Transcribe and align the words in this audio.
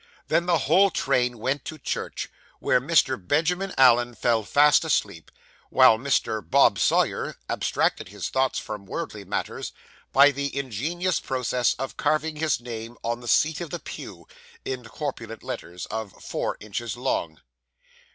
Then 0.29 0.47
the 0.47 0.57
whole 0.57 0.89
train 0.89 1.37
went 1.37 1.63
to 1.65 1.77
church, 1.77 2.27
where 2.59 2.81
Mr. 2.81 3.23
Benjamin 3.23 3.71
Allen 3.77 4.15
fell 4.15 4.41
fast 4.41 4.83
asleep; 4.83 5.29
while 5.69 5.99
Mr. 5.99 6.41
Bob 6.41 6.79
Sawyer 6.79 7.37
abstracted 7.47 8.07
his 8.07 8.27
thoughts 8.29 8.57
from 8.57 8.87
worldly 8.87 9.23
matters, 9.25 9.73
by 10.11 10.31
the 10.31 10.57
ingenious 10.57 11.19
process 11.19 11.75
of 11.75 11.97
carving 11.97 12.37
his 12.37 12.59
name 12.59 12.97
on 13.03 13.19
the 13.19 13.27
seat 13.27 13.61
of 13.61 13.69
the 13.69 13.77
pew, 13.79 14.27
in 14.65 14.83
corpulent 14.85 15.43
letters 15.43 15.85
of 15.91 16.13
four 16.13 16.57
inches 16.59 16.97
long. 16.97 17.39